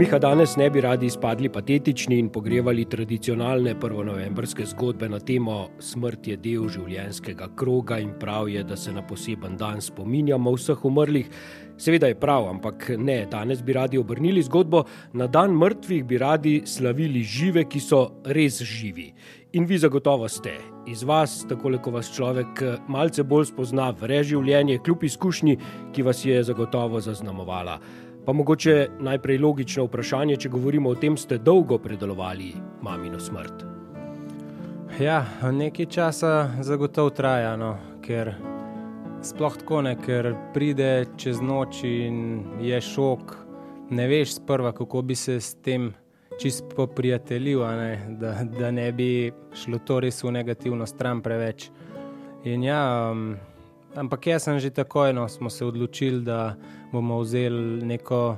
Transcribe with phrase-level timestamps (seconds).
[0.00, 6.30] Miha, danes ne bi radi izpadli patetični in pogrevali tradicionalne prvonovembrske zgodbe na temo smrt
[6.30, 11.28] je del življenjskega kroga in prav je, da se na poseben dan spominjamo vseh umrlih.
[11.76, 16.56] Seveda je prav, ampak ne, danes bi radi obrnili zgodbo, na dan mrtvih bi radi
[16.64, 19.10] slavili žive, ki so res živi.
[19.52, 20.56] In vi zagotovo ste.
[20.88, 25.58] Iz vas, tako ko vas človek malce bolj spozna, vre življenje, kljub izkušnji,
[25.92, 27.82] ki vas je zagotovo zaznamovala.
[28.26, 32.52] Pa mogoče najprej logično vprašanje, če govorimo o tem, ste dolgo predelovali
[32.82, 33.64] mamino smrt.
[35.00, 38.34] Ja, nekaj časa zagotovo traja, no, ker
[39.24, 43.36] sploh tako ne, ker pride čez noč in je šok.
[43.90, 45.90] Ne veš sprva, kako bi se s tem
[46.40, 51.70] čist poprijateljil, ne, da, da ne bi šlo to res v negativno stran preveč.
[52.44, 53.34] In ja, um,
[53.90, 56.54] Ampak jaz sem že takoj, no, smo se odločili, da
[56.92, 58.36] bomo vzeli neko,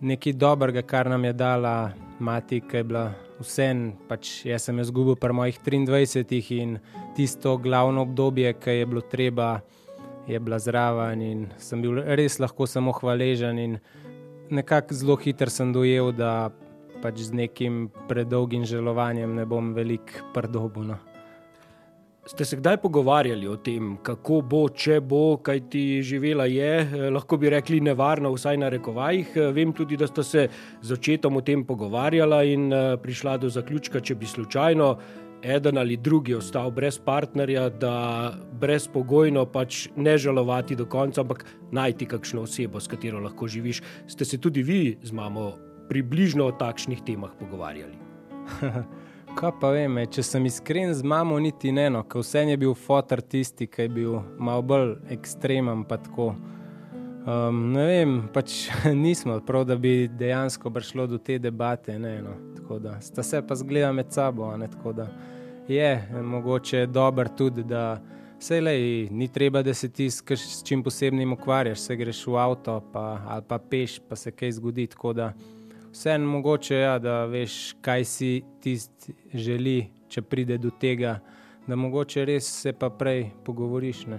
[0.00, 3.04] nekaj dobrega, kar nam je dala mati, ki je bila
[3.40, 3.68] vse.
[4.08, 6.78] Pač jaz sem jo izgubil pri mojih 23 in
[7.16, 9.60] tisto glavno obdobje, ki je bilo treba,
[10.26, 13.78] je bila zraven in sem bil res lahko samo hvaležen.
[14.50, 16.50] Nekako zelo hitro sem dojel, da
[17.02, 21.13] pač z nekim predolgim želovanjem ne bom velik prdobuno.
[22.26, 27.10] Ste se kdaj pogovarjali o tem, kako bo, če bo, kaj ti živela je, eh,
[27.12, 29.36] lahko bi rekli, nevarno, vsaj na rekovajih.
[29.36, 30.48] Eh, vem tudi, da ste se
[30.80, 34.96] z očetom o tem pogovarjala in eh, prišla do zaključka, če bi slučajno
[35.42, 42.06] eden ali drugi ostal brez partnerja, da brezpogojno pač ne žalovati do konca, ampak najti
[42.06, 43.82] kakšno osebo, s katero lahko živiš.
[44.06, 45.52] Ste se tudi vi z mamo
[45.88, 47.98] približno o takšnih temah pogovarjali?
[49.34, 52.74] Kaj pa vem, če sem iskren z mamo, niti ne eno, ker vse je bil
[52.78, 55.82] fotor tisti, ki je bil malo bolj ekstremen.
[57.24, 58.68] Um, ne vem, pač
[59.04, 61.98] nismo prav, da bi dejansko prišlo do te debate.
[61.98, 62.36] Ne, no.
[62.78, 64.52] da, sta se pa zgleda med sabo.
[64.56, 65.08] Ne, da,
[65.68, 65.90] je
[66.22, 67.98] mogoče dober tudi, da
[68.38, 68.76] se le,
[69.10, 73.42] ni treba, da se ti s čim posebnim ukvarjaš, se greš v avto pa, ali
[73.48, 74.86] pa peš, pa se kaj zgodi.
[74.94, 75.32] Tako da
[75.94, 79.78] vseeno mogoče, ja, da veš, kaj si tisti želi,
[80.10, 81.20] če pride do tega,
[81.66, 84.00] da mogoče res se pa prej pogovoriš.
[84.10, 84.18] Ne?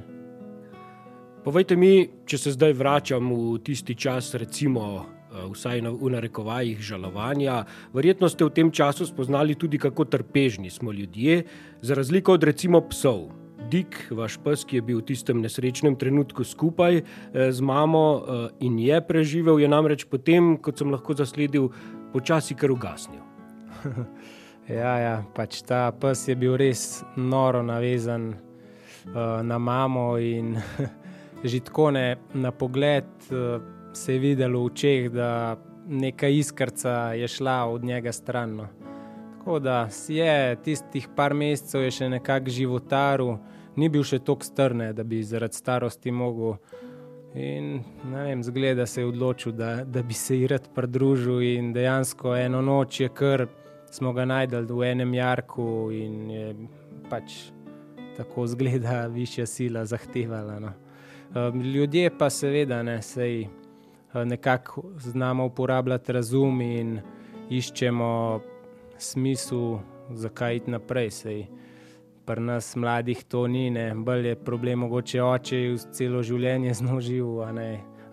[1.43, 6.79] Povejte mi, če se zdaj vračam v tisti čas, recimo, eh, vsaj na, v narekovajih
[6.79, 7.65] žalovanja.
[7.93, 11.43] Verjetno ste v tem času spoznali tudi, kako trpežni smo ljudje,
[11.81, 13.44] za razliko od recimo psov.
[13.69, 17.05] Dik, vaš pes, ki je bil v tistem nesrečnem trenutku skupaj eh,
[17.51, 21.71] z mamo eh, in je preživel, je namreč potem, kot sem lahko zasledil,
[22.13, 23.23] počasi kar ugasnil.
[24.69, 30.55] ja, ja, pač ta pes je bil res noro navezan uh, na mamo in
[31.43, 33.61] že tako ne na pogled uh,
[33.93, 38.55] se je videlo v očeh, da neka iskrca je šla od njega stran.
[38.55, 38.67] No.
[39.37, 43.37] Tako da je tistih par mesecev je še nekako životaril
[43.75, 46.57] ni bil še tako strne, da bi zaradi starosti mogel.
[47.35, 47.81] In
[48.13, 51.41] vem, zgleda se je odločil, da, da bi se ji rad pridružil.
[51.57, 53.47] In dejansko eno noč je kar
[53.91, 56.47] smo ga najdel v enem jarku in je
[57.09, 57.35] pač
[58.17, 60.59] tako zgleda, višja sila zahtevala.
[60.59, 60.71] No.
[61.35, 66.99] Um, ljudje pa seveda ne, sej uh, nekako znamo uporabljati razum in
[67.49, 68.39] iščemo
[68.97, 69.79] smisel,
[70.11, 71.11] zakaj iti naprej.
[71.11, 71.45] Sej
[72.25, 73.93] pri nas mladih to ni, ne.
[73.95, 77.43] bolj je problem, mogoče oče je celo življenje znožil,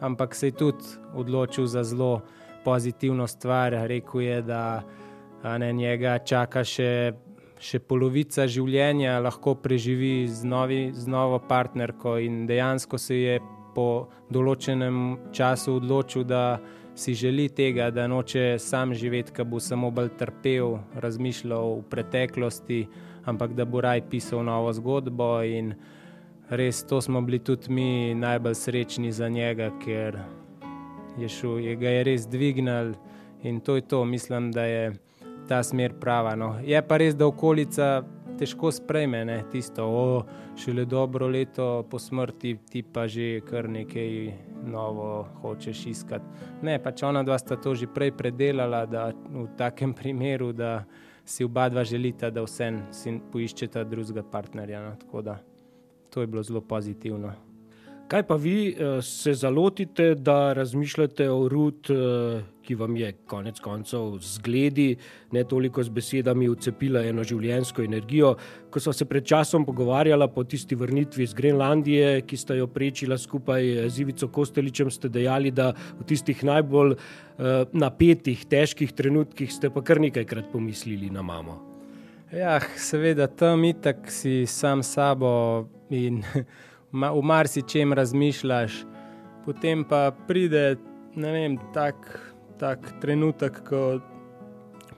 [0.00, 0.84] ampak se je tudi
[1.14, 2.22] odločil za zelo
[2.64, 3.72] pozitivno stvar.
[3.72, 4.82] Rekl je, da
[5.58, 7.14] ne, njega čaka še,
[7.58, 13.40] še polovica življenja, lahko preživi z, novi, z novo partnerko in dejansko se je
[13.74, 16.60] po določenem času odločil, da
[16.94, 22.82] si želi tega, da noče sam živeti, da bo samo bolj trpel, razmišljal v preteklosti
[23.24, 25.42] ampak da bo raj pisal novo zgodbo.
[25.42, 25.74] In
[26.50, 30.18] res to smo bili tudi mi najbolj srečni za njega, ker
[31.18, 32.94] je šel, je ga je res dvignil
[33.42, 34.92] in to je to, mislim, da je
[35.48, 36.36] ta smer prava.
[36.36, 36.56] No.
[36.64, 38.02] Je pa res, da okolica.
[38.32, 40.22] Težko sprejme ne, tisto, o,
[40.58, 44.32] šele dobro leto po smrti, ti pa že kar nekaj
[44.66, 46.48] novo hočeš iskati.
[46.62, 50.80] Ne, pač ona dva sta to že prej predelala, da v takem primeru, da
[51.32, 54.82] si oba dva želita, da vsem si poiščeta drugega partnerja.
[54.84, 54.96] No?
[55.00, 55.38] Tako da
[56.12, 57.32] to je bilo zelo pozitivno.
[58.12, 61.88] Kaj pa vi se zalotite, da razmišljate o rud,
[62.62, 64.96] ki vam je konec koncev zgledi,
[65.32, 68.34] ne toliko z besedami, ucepila eno življensko energijo.
[68.70, 73.16] Ko smo se pred časom pogovarjali po tisti vrnitvi iz Grenlandije, ki sta jo prečila
[73.18, 76.98] skupaj z Ivico Kosteličem, ste dejali, da v tistih najbolj
[77.72, 81.56] napetih, težkih trenutkih ste pa kar nekajkrat pomislili na mamo.
[82.28, 86.20] Ja, seveda, tam itak si sam sabo in
[86.92, 88.84] v marsičem razmišljaš,
[89.44, 90.76] potem pa pride
[91.16, 91.96] vem, tak
[92.62, 93.98] tak trenutek, ko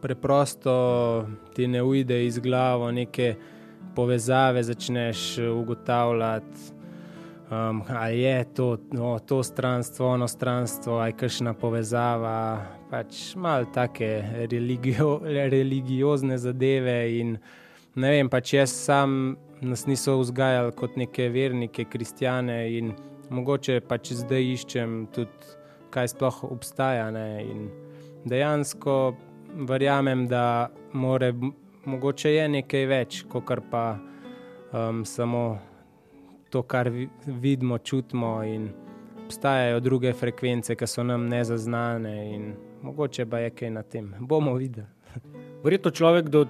[0.05, 0.75] preprosto
[1.57, 3.35] ti ne uide iz glave, neke
[3.97, 6.73] povezave začneš ugotavljati.
[7.51, 13.69] Um, ali je to, no, to stranstvo, ono stranstvo, ali je kakšna povezava, pač malo
[13.73, 16.99] take religio, religiozne zadeve.
[17.21, 17.37] In,
[17.95, 22.93] ne vem, pač jaz sam nas niso vzgajali kot neke vernike, kristijane in
[23.31, 25.55] mogoče pač zdaj iščem tudi
[25.95, 27.11] kaj sploh obstaja.
[27.15, 27.29] Ne?
[27.45, 27.69] In
[28.25, 29.15] dejansko
[29.69, 31.33] verjamem, da more,
[31.85, 33.85] mogoče je nekaj več, kot pa
[34.73, 35.45] um, samo
[36.51, 36.91] to, kar
[37.27, 38.41] vidimo, čutimo.
[39.25, 42.51] Obstajajo druge frekvence, ki so nam nezaznane, in
[42.85, 44.13] mogoče pa je kaj na tem.
[44.21, 44.87] Bomo videli.
[45.65, 46.45] Verjetno človek do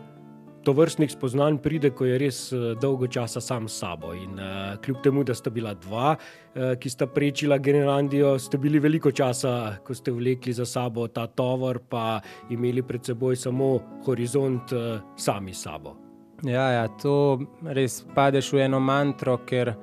[0.64, 4.14] to vrstnih spoznanj pride, ko je res eh, dolgo časa sam s sabo.
[4.16, 8.80] In uh, kljub temu, da sta bila dva, uh, ki sta prečila Grenlandijo, ste bili
[8.80, 12.20] veliko časa, ko ste vlekli za sabo ta tovor, pa
[12.50, 13.68] imeli pred seboj samo
[14.06, 15.96] horizont uh, sami s sabo.
[16.44, 19.74] Ja, ja, to res padeš v eno mantro, ker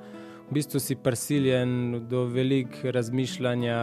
[0.50, 3.78] v bistvu si prisiljen do velikega razmišljanja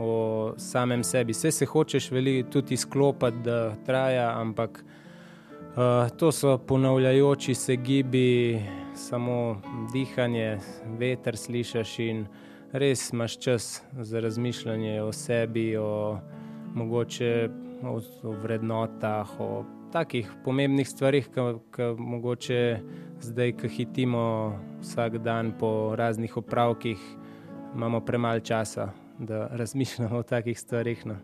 [0.00, 0.12] o
[0.56, 1.32] samem sebi.
[1.32, 4.84] Vse se hočeš veliko tudi izklopiti, da traja, ampak.
[5.70, 8.58] Uh, to so ponavljajoči se gibi,
[8.94, 9.62] samo
[9.92, 10.58] dihanje,
[10.98, 12.24] veter slišiš in
[12.72, 16.18] res imaš čas za razmišljanje o sebi, o
[16.74, 17.48] mogoče
[17.82, 22.80] o, o vrednotah, o takih pomembnih stvarih, ki mogoče
[23.20, 26.98] zdaj, ki hitimo vsak dan po raznih opravkih,
[27.76, 31.06] imamo premalo časa, da razmišljamo o takih stvarih.
[31.06, 31.14] No.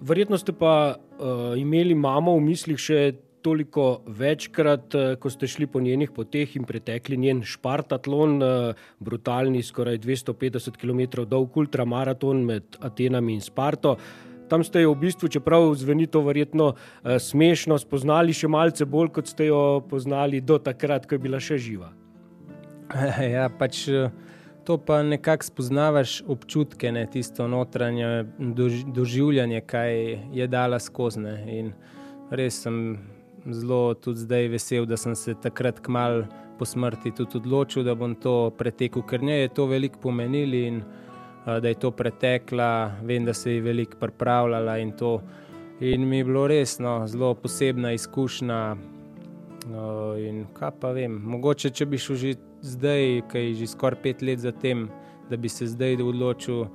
[0.00, 3.14] Verjetno ste pa uh, imeli mamo v mislih še
[3.44, 9.62] toliko večkrat, eh, ko ste šli po njenih poteh in pretekli njen Špartatlon, eh, brutalni,
[9.62, 13.96] skoraj 250 km dolg ultramaraton med Atenami in Sparto.
[14.48, 19.12] Tam ste jo v bistvu, čeprav zveni to verjetno eh, smešno, spoznali še malce bolj,
[19.12, 21.92] kot ste jo poznali do takrat, ko je bila še živa.
[23.34, 23.88] Ja, pač
[24.64, 28.24] to pa nekako spoznavaš občutke, ne, tisto notranje
[28.94, 29.92] doživljanje, kaj
[30.32, 31.20] je dala skozi.
[32.30, 32.96] Res sem
[33.50, 36.24] zelo tudi zdaj vesel, da sem se takrat kmal
[36.58, 40.82] po smrti tudi odločil, da bom to pretekel, ker nje je to veliko pomenili in
[41.44, 45.20] da je to pretekla, vem, da se je veliko pripravljala in to.
[45.80, 48.76] In mi je bilo resno, zelo posebna izkušnja.
[49.70, 54.02] No, in kaj pa vem, mogoče če bi šel že zdaj, ki je že skoraj
[54.02, 54.88] pet let za tem,
[55.30, 56.66] da bi se zdaj odločil,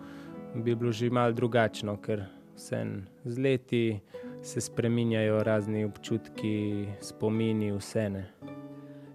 [0.56, 2.26] bi bilo že malo drugačno, ker
[2.56, 4.00] sem z leti
[4.42, 8.26] se spremenjajo razni občutki, spomini, vse ne.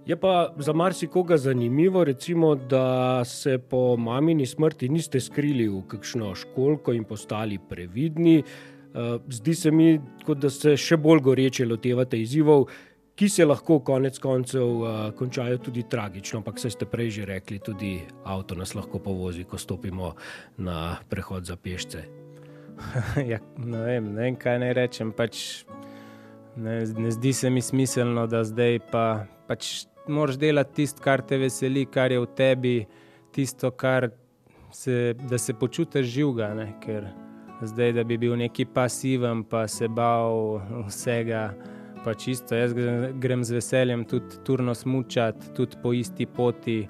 [0.06, 6.34] Je pa za marsikoga zanimivo, recimo, da se po mamini smrti niste skrili v kakšno
[6.34, 8.38] školko in postali previdni.
[8.94, 12.68] Eh, zdi se mi, kot da se še bolj goreče lotevate izzivov,
[13.16, 16.42] ki se lahko konec koncev eh, končajo tudi tragično.
[16.42, 20.12] Ampak, kot ste prej že rekli, tudi avto nas lahko povozi, ko stopimo
[20.58, 22.23] na prehod za pešce.
[23.32, 25.12] ja, ne, vem, ne vem, kaj naj rečem.
[25.16, 25.64] Pač
[26.56, 29.04] ne, ne zdi se mi smiselno, da zdaj pa
[29.48, 32.76] pač moraš delati tisto, kar te veseli, kar je v tebi,
[33.34, 34.10] tisto, kar
[34.72, 36.52] se, da se počutiš živega.
[36.54, 37.08] Ne, ker
[37.62, 41.48] zdaj, da bi bil neki pasiven, pa se bal vsega.
[42.04, 42.74] Pač isto, jaz
[43.16, 46.82] grem z veseljem tudi turno smučati, tudi po isti poti.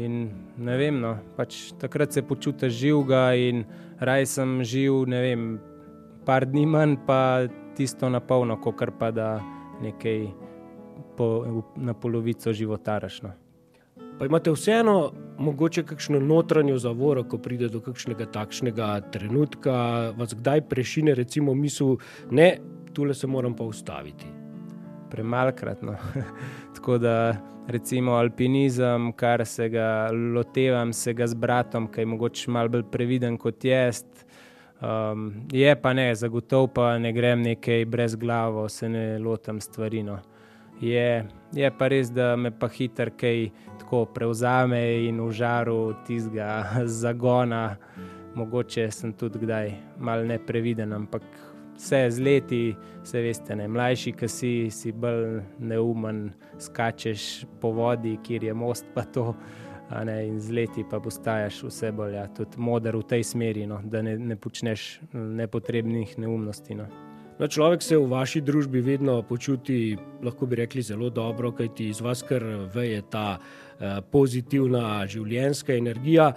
[0.00, 0.22] In
[0.56, 3.64] ne vem, no, pač takrat se počutiš živega in
[4.00, 5.44] raj sem živ, ne vem,
[6.26, 9.40] par dni manj, pa tisto na polno, kot pa da
[9.82, 10.26] nekaj
[11.16, 11.28] po,
[11.76, 13.22] na polovico životaraš.
[13.22, 13.32] No.
[14.18, 19.76] Pa imate vseeno mogoče kakšno notranjo zavoro, ko pride do kakšnega takšnega trenutka,
[20.16, 21.96] vas kdaj prešine, recimo, misel,
[22.30, 22.58] ne,
[22.92, 24.39] tule se moram pa ustaviti.
[25.10, 25.82] Premalkrat.
[25.82, 25.96] No.
[26.74, 27.36] Tako da
[27.68, 32.84] recimo alpinizem, kar se ga lotevam, se ga z bratom, ki je mogoče malo bolj
[32.92, 34.04] previden kot jaz.
[34.80, 40.02] Um, je pa ne, zagotovo pa ne grem nekaj brez glave, se ne lotam stvari.
[40.02, 40.18] No.
[40.80, 43.50] Je, je pa res, da me pa hiter kaj
[43.82, 46.64] tako prevzame in v žaru tistega
[47.02, 47.76] zagona.
[48.34, 51.22] Mogoče sem tudi kdaj mal nepreviden, ampak
[51.80, 53.68] vse z leti, se veste, ne.
[53.68, 56.28] mlajši, ki si, si bolj neumen,
[56.60, 59.32] skačeš po vodi, kjer je most, pa to.
[59.90, 64.04] Ne, in z leti pa postaješ vse bolj ja, moder v tej smeri, no, da
[64.06, 66.76] ne, ne počneš nepotrebnih neumnosti.
[66.78, 66.86] No.
[67.40, 72.02] No, človek se v vaši družbi vedno počuti, lahko bi rekli, zelo dobro, kajti iz
[72.04, 72.44] vas kar
[72.74, 76.28] veje ta eh, pozitivna življenjska energija.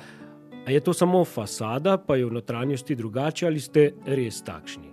[0.63, 4.92] A je to samo fasada, pa je v notranjosti drugače, ali ste res takšni?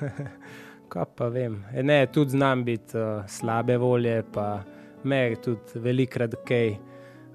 [0.92, 1.60] Kaj pa vem.
[1.74, 4.62] E, ne, tudi znam biti uh, slabe volje, pa
[5.04, 6.76] me tudi velikrat kaj.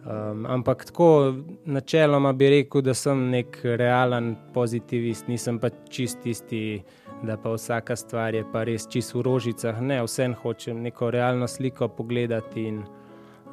[0.03, 6.81] Um, ampak tako, načeloma bi rekel, da sem nek realen pozitivist, nisem pa čist tisti
[7.23, 9.81] da pa vsaka stvar je pa res čisto v rožicah.
[9.81, 12.83] Ne, vsem hočem neko realno sliko pogledati in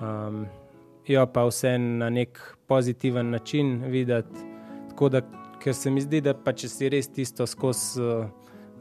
[0.01, 0.47] um,
[1.07, 4.47] jo pa vse na nek pozitiven način videti.
[4.89, 5.23] Tako da,
[5.63, 8.03] ker se mi zdi, da pa če si res tisto skozi.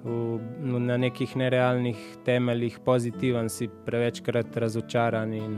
[0.03, 0.39] V,
[0.79, 5.57] na nekih nerealnih temeljih pozitiven, si prevečkrat razočaran in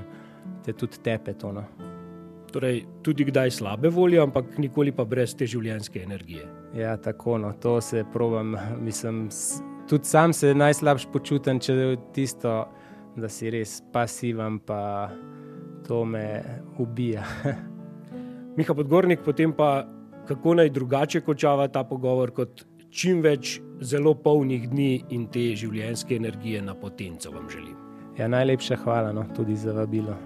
[0.65, 1.63] te tudi tepe tono.
[2.51, 6.47] Torej, tudi kdaj slabe volje, ampak nikoli pa brez te življenjske energije.
[6.75, 8.57] Ja, tako no, to se provam.
[8.81, 9.27] Mislim,
[9.87, 12.55] tudi sam se najslabše počutim, če je tisto,
[13.15, 15.11] da si res pasiven, pa
[15.87, 16.25] to me
[16.79, 17.23] ubija.
[18.57, 19.85] Miha Podgornik, potem pa
[20.27, 26.15] kako naj drugače končava ta pogovor, kot čim več zelo polnih dni in te življenjske
[26.15, 27.75] energije na potenco vam želim.
[28.17, 30.17] Ja, najlepša hvala no, tudi za vabilo.